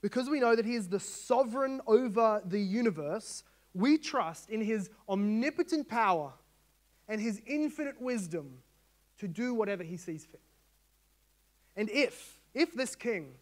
[0.00, 3.42] because we know that he is the sovereign over the universe,
[3.74, 6.32] we trust in his omnipotent power
[7.08, 8.58] and his infinite wisdom
[9.18, 10.40] to do whatever he sees fit.
[11.76, 13.34] And if, if this king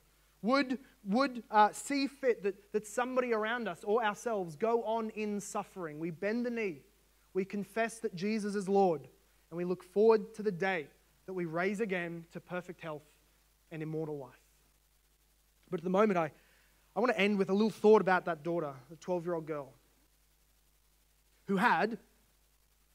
[0.42, 5.40] would would uh, see fit that, that somebody around us or ourselves go on in
[5.40, 5.98] suffering.
[5.98, 6.80] We bend the knee,
[7.32, 9.02] we confess that Jesus is Lord,
[9.50, 10.88] and we look forward to the day
[11.26, 13.04] that we raise again to perfect health
[13.70, 14.30] and immortal life.
[15.70, 16.30] But at the moment, I,
[16.94, 19.46] I want to end with a little thought about that daughter, the 12 year old
[19.46, 19.72] girl,
[21.46, 21.98] who had,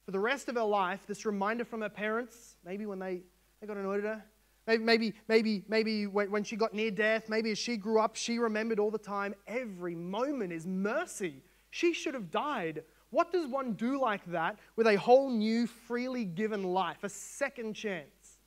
[0.05, 3.21] for the rest of her life, this reminder from her parents, maybe when they,
[3.59, 4.23] they got annoyed her,
[4.67, 8.37] Maybe, maybe, maybe, maybe when she got near death, maybe as she grew up, she
[8.37, 11.41] remembered all the time every moment is mercy.
[11.71, 12.83] She should have died.
[13.09, 17.73] What does one do like that with a whole new, freely given life, a second
[17.73, 18.39] chance?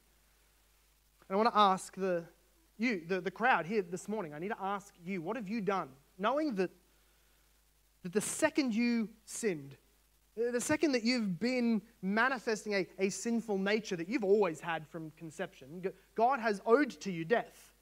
[1.28, 2.24] And I want to ask the,
[2.78, 5.60] you, the, the crowd here this morning, I need to ask you, what have you
[5.60, 5.88] done?
[6.18, 6.70] Knowing that,
[8.04, 9.76] that the second you sinned,
[10.36, 15.12] the second that you've been manifesting a, a sinful nature that you've always had from
[15.12, 17.72] conception, God has owed to you death.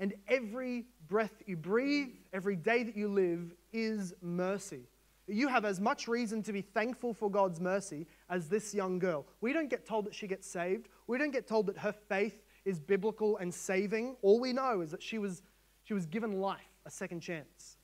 [0.00, 4.82] And every breath you breathe, every day that you live, is mercy.
[5.26, 9.26] You have as much reason to be thankful for God's mercy as this young girl.
[9.40, 10.88] We don't get told that she gets saved.
[11.06, 14.16] We don't get told that her faith is biblical and saving.
[14.22, 15.42] All we know is that she was,
[15.84, 17.77] she was given life, a second chance.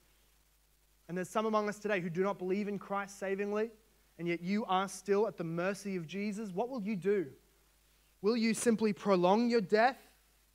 [1.08, 3.70] And there's some among us today who do not believe in Christ savingly,
[4.18, 6.50] and yet you are still at the mercy of Jesus.
[6.50, 7.26] What will you do?
[8.22, 9.98] Will you simply prolong your death?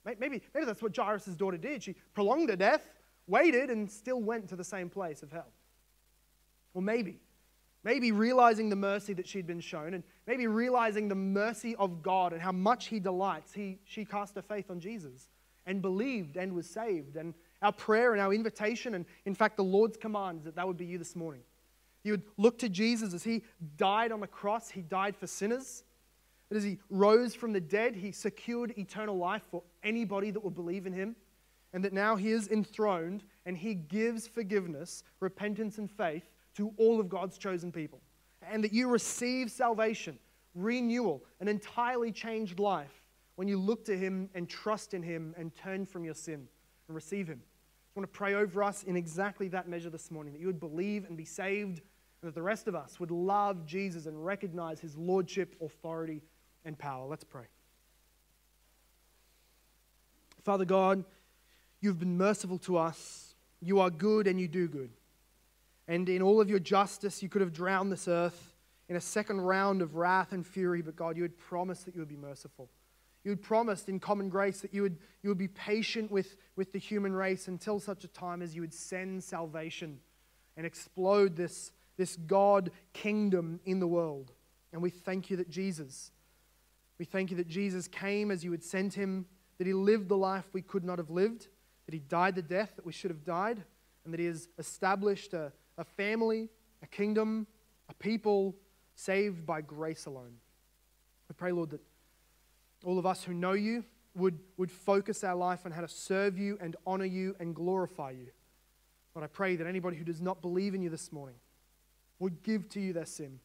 [0.05, 1.83] Maybe, maybe that's what Jairus' daughter did.
[1.83, 2.89] She prolonged her death,
[3.27, 5.51] waited, and still went to the same place of hell.
[6.73, 7.19] Or maybe,
[7.83, 12.33] maybe realizing the mercy that she'd been shown, and maybe realizing the mercy of God
[12.33, 15.29] and how much He delights, he, she cast her faith on Jesus
[15.65, 17.17] and believed and was saved.
[17.17, 20.67] And our prayer and our invitation, and in fact, the Lord's command is that that
[20.67, 21.41] would be you this morning.
[22.03, 23.43] You would look to Jesus as he
[23.77, 25.83] died on the cross, he died for sinners.
[26.47, 30.49] But as he rose from the dead, he secured eternal life for anybody that will
[30.49, 31.15] believe in him.
[31.73, 36.23] And that now he is enthroned and he gives forgiveness, repentance, and faith
[36.55, 38.01] to all of God's chosen people.
[38.41, 40.17] And that you receive salvation,
[40.55, 43.03] renewal, an entirely changed life
[43.35, 46.47] when you look to him and trust in him and turn from your sin
[46.87, 47.43] and receive him.
[47.99, 51.03] Want to pray over us in exactly that measure this morning that you would believe
[51.03, 51.81] and be saved
[52.21, 56.21] and that the rest of us would love Jesus and recognize his lordship, authority,
[56.63, 57.05] and power.
[57.05, 57.43] Let's pray.
[60.45, 61.03] Father God,
[61.81, 63.35] you've been merciful to us.
[63.59, 64.91] You are good and you do good.
[65.89, 68.53] And in all of your justice, you could have drowned this earth
[68.87, 71.99] in a second round of wrath and fury, but God, you had promised that you
[71.99, 72.69] would be merciful.
[73.23, 76.71] You had promised in common grace that you would, you would be patient with, with
[76.71, 79.99] the human race until such a time as you would send salvation
[80.55, 84.31] and explode this, this God kingdom in the world.
[84.71, 86.11] And we thank you that Jesus,
[86.97, 89.25] we thank you that Jesus came as you had sent him,
[89.57, 91.47] that he lived the life we could not have lived,
[91.85, 93.61] that he died the death that we should have died,
[94.05, 96.49] and that he has established a, a family,
[96.81, 97.47] a kingdom,
[97.89, 98.55] a people
[98.95, 100.35] saved by grace alone.
[101.27, 101.81] We pray, Lord, that
[102.83, 103.83] all of us who know you
[104.15, 108.11] would, would focus our life on how to serve you and honor you and glorify
[108.11, 108.27] you.
[109.13, 111.35] But I pray that anybody who does not believe in you this morning
[112.19, 113.39] would give to you their sin,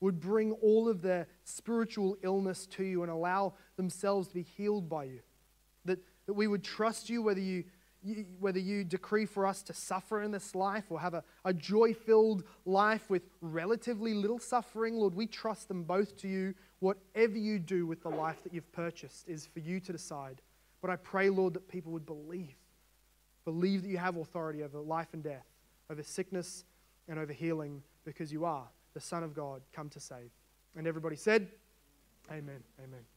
[0.00, 4.88] would bring all of their spiritual illness to you and allow themselves to be healed
[4.88, 5.20] by you.
[5.84, 7.64] That, that we would trust you whether you
[8.02, 11.52] you, whether you decree for us to suffer in this life or have a, a
[11.52, 16.54] joy filled life with relatively little suffering, Lord, we trust them both to you.
[16.80, 20.40] Whatever you do with the life that you've purchased is for you to decide.
[20.80, 22.54] But I pray, Lord, that people would believe.
[23.44, 25.46] Believe that you have authority over life and death,
[25.90, 26.64] over sickness
[27.08, 30.30] and over healing, because you are the Son of God come to save.
[30.76, 31.48] And everybody said,
[32.30, 32.62] Amen.
[32.78, 33.00] Amen.